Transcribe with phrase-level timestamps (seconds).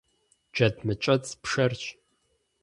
[0.53, 1.83] Джэд мыкӏэцӏ пшэрщ.